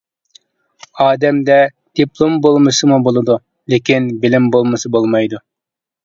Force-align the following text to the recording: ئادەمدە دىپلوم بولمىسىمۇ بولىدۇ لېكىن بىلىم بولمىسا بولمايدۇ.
ئادەمدە 1.03 1.57
دىپلوم 1.99 2.39
بولمىسىمۇ 2.45 2.97
بولىدۇ 3.07 3.35
لېكىن 3.73 4.07
بىلىم 4.25 4.47
بولمىسا 4.57 4.91
بولمايدۇ. 4.97 5.43